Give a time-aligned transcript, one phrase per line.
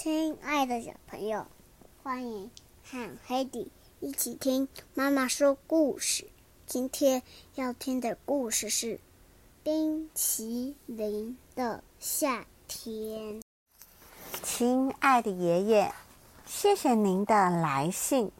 [0.00, 1.44] 亲爱的小朋友
[2.04, 2.52] 欢迎
[2.84, 3.68] 和黑迪
[3.98, 6.28] 一起听妈妈说故事。
[6.66, 7.20] 今天
[7.56, 8.94] 要听的故事是
[9.64, 13.40] 《冰淇淋的夏天》。
[14.40, 15.92] 亲爱的爷爷，
[16.46, 18.30] 谢谢您的来信。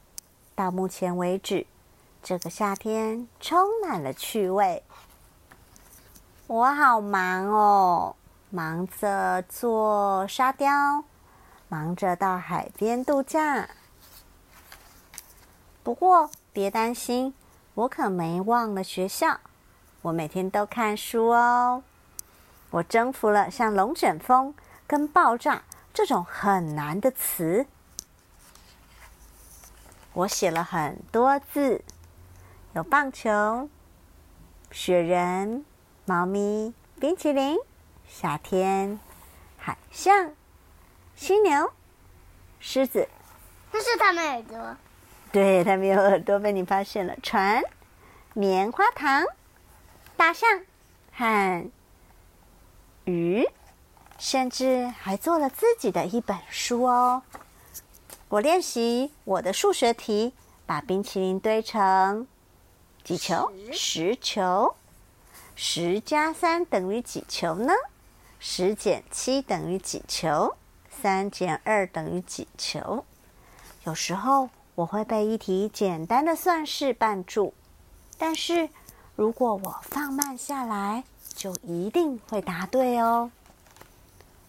[0.55, 1.67] 到目前为止，
[2.23, 4.85] 这个夏天充满了趣味。
[6.47, 8.15] 我好忙哦，
[8.49, 11.03] 忙着做沙雕。
[11.71, 13.69] 忙着到海边度假，
[15.83, 17.35] 不过别担心，
[17.75, 19.39] 我可没忘了学校。
[20.01, 21.83] 我每天都看书哦。
[22.71, 24.55] 我征服了像龙卷风
[24.87, 27.67] 跟爆炸这种很难的词。
[30.15, 31.85] 我写了很多字，
[32.73, 33.69] 有棒球、
[34.71, 35.67] 雪人、
[36.07, 37.59] 猫咪、冰淇淋、
[38.09, 38.99] 夏天、
[39.59, 40.33] 海象。
[41.19, 41.73] 犀牛、
[42.61, 43.09] 狮子，
[43.73, 44.77] 那是它们耳朵。
[45.33, 47.17] 对，它们有耳朵，被你发现了。
[47.25, 47.61] 船、
[48.35, 49.27] 棉花糖、
[50.17, 50.49] 大象
[51.13, 51.71] 和
[53.05, 53.45] 鱼，
[54.17, 57.25] 甚至还做了自己的一本书哦。
[58.29, 60.33] 我练习我的数学题，
[60.67, 62.29] 把冰淇淋堆成
[63.03, 63.51] 几球？
[63.73, 64.77] 十球。
[65.57, 67.73] 十加三等于几球呢？
[68.39, 70.55] 十减七等于几球？
[71.01, 73.05] 三减二等于几球？
[73.85, 77.55] 有时候我会被一题简单的算式绊住，
[78.19, 78.69] 但是
[79.15, 81.05] 如果我放慢下来，
[81.35, 83.31] 就一定会答对哦。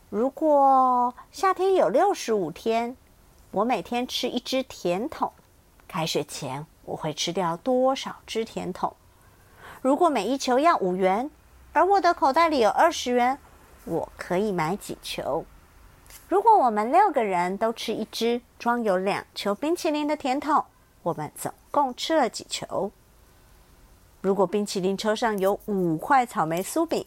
[0.09, 2.97] 如果夏天有六十五天，
[3.51, 5.31] 我每天吃一只甜筒，
[5.87, 8.95] 开学前我会吃掉多少只甜筒？
[9.81, 11.29] 如果每一球要五元，
[11.73, 13.37] 而我的口袋里有二十元，
[13.85, 15.45] 我可以买几球？
[16.29, 20.63] 如果我们六个人都吃一只装有两球冰淇淋的甜筒，
[21.01, 22.91] 我们总共吃了几球？
[24.21, 27.03] 如果冰淇淋车上有五块草莓酥饼，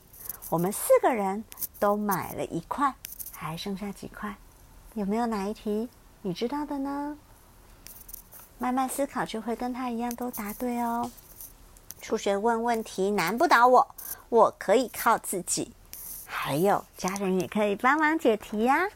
[0.50, 1.44] 我们四个人
[1.78, 2.92] 都买了一块，
[3.32, 4.34] 还剩下几块？
[4.94, 5.88] 有没有哪一题
[6.22, 7.16] 你知道的呢？
[8.58, 11.08] 慢慢思考就会跟他一样都答对哦。
[12.00, 13.94] 数学问问题难不倒我，
[14.30, 15.72] 我可以靠自己。
[16.26, 18.88] 还有家人也可以帮忙解题呀。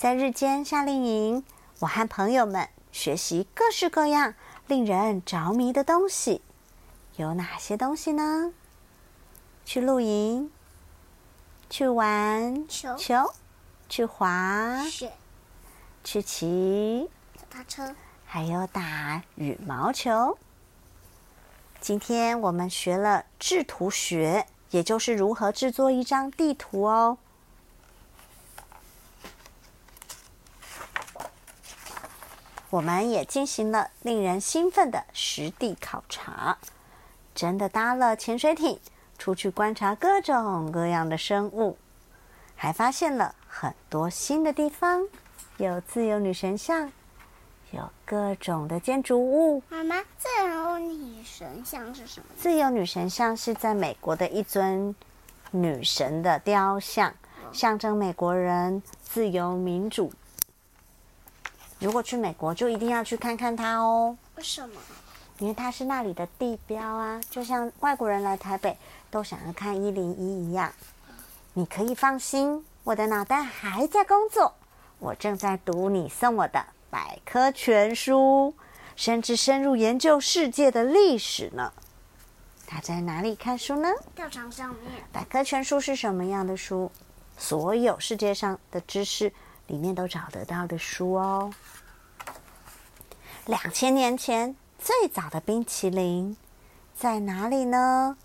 [0.00, 1.44] 在日间夏令营，
[1.80, 4.32] 我和朋友们学习各式各样
[4.66, 6.40] 令人着迷的东西。
[7.16, 8.54] 有哪些东西呢？
[9.66, 10.50] 去露营，
[11.68, 12.96] 去玩球，
[13.90, 15.12] 去滑雪，
[16.02, 17.94] 去骑脚踏车，
[18.24, 20.38] 还有打羽毛球。
[21.78, 27.18] 今天我们学了制图学，也就是如何制作一张地图哦。
[32.70, 36.56] 我们也进行了令人兴奋的实地考察，
[37.34, 38.78] 真的搭了潜水艇
[39.18, 41.76] 出去观察各种各样的生物，
[42.54, 45.04] 还发现了很多新的地方，
[45.56, 46.92] 有自由女神像，
[47.72, 49.60] 有各种的建筑物。
[49.68, 52.26] 妈妈，自由女神像是什么？
[52.38, 54.94] 自由女神像是在美国的一尊
[55.50, 57.12] 女神的雕像，
[57.52, 60.12] 象征美国人自由民主。
[61.80, 64.16] 如果去美国，就一定要去看看它哦。
[64.36, 64.74] 为什么？
[65.38, 68.76] 因为它是那里的地标啊，就像外国人来台北
[69.10, 70.70] 都想要看一零一一样。
[71.54, 74.54] 你可以放心，我的脑袋还在工作，
[74.98, 78.54] 我正在读你送我的百科全书，
[78.94, 81.72] 甚至深入研究世界的历史呢。
[82.66, 83.88] 他在哪里看书呢？
[84.14, 85.02] 吊床上面。
[85.10, 86.92] 百科全书是什么样的书？
[87.38, 89.32] 所有世界上的知识。
[89.70, 91.52] 里面都找得到的书哦。
[93.46, 96.36] 两千年前最早的冰淇淋
[96.92, 98.16] 在哪里呢？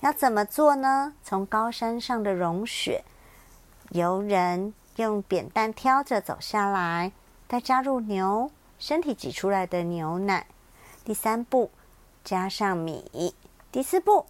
[0.00, 1.12] 要怎么做呢？
[1.22, 3.04] 从高山上的融雪，
[3.90, 7.12] 由人用扁担挑着走下来，
[7.46, 10.46] 再加入牛身体挤出来的牛奶。
[11.04, 11.70] 第三步，
[12.24, 13.34] 加上米。
[13.70, 14.24] 第四步，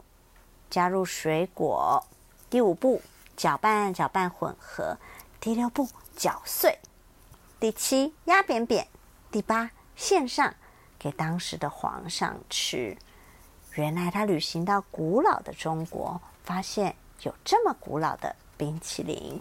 [0.69, 2.05] 加入水果。
[2.51, 3.01] 第五步，
[3.37, 4.99] 搅拌搅拌混合。
[5.43, 5.89] 第六步。
[6.15, 6.79] 搅碎，
[7.59, 8.87] 第七压扁扁，
[9.31, 10.55] 第八献上
[10.99, 12.97] 给当时的皇上吃。
[13.73, 19.41] 原来他旅行到古老的中国，发现有这么古老的冰淇淋，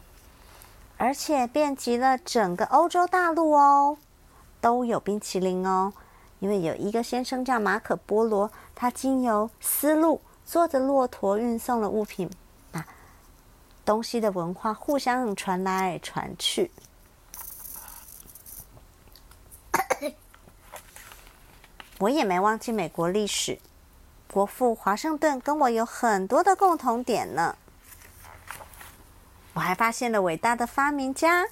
[0.98, 3.98] 而且遍及了整个欧洲大陆哦，
[4.62, 5.94] 都有冰淇淋哦。
[6.40, 12.28] 因为有一个先生叫马可波罗，他经由丝路，坐着骆驼运送了物品。
[13.86, 16.72] 东西的文化互相传来传去。
[22.00, 23.60] 我也没忘记美国历史。
[24.32, 27.58] 国父华盛顿跟我有很多的共同点呢。
[29.54, 31.46] 我还发现了伟大的发明家，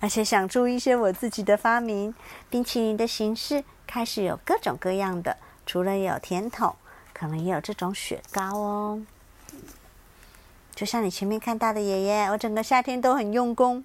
[0.00, 2.12] 而且想出一些我自己的发明。
[2.50, 6.74] 冰淇淋的形式开始有各种各样的，除了有甜筒，
[7.12, 9.00] 可能也有这种雪糕哦。
[10.80, 13.84] 就像你前面看到的，爷爷，我整个夏天都很用功。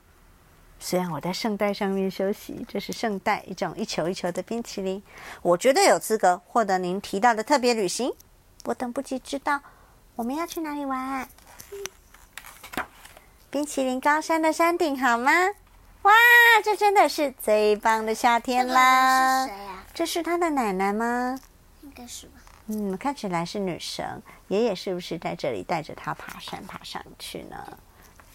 [0.80, 5.04] 虽然我在圣代上面休息，这是圣代一种一球一球的冰淇淋，
[5.42, 8.14] 我绝对有资格获得您提到的特别旅行。
[8.64, 9.60] 我等不及知道
[10.16, 11.28] 我们要去哪里玩。
[13.50, 15.34] 冰淇淋高山的山顶好吗？
[16.04, 16.14] 哇，
[16.64, 19.46] 这真的是最棒的夏天啦！
[19.46, 19.84] 这是谁呀？
[19.94, 21.38] 这是他的奶奶吗？
[21.82, 22.40] 应该是吧。
[22.68, 24.22] 嗯，看起来是女神。
[24.48, 27.78] 爷爷是不是在这里带着她爬山爬上去呢？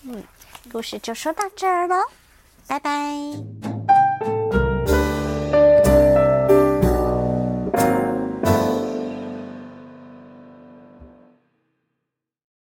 [0.03, 0.23] 嗯，
[0.73, 1.97] 故事就说到这儿了，
[2.67, 2.91] 拜拜。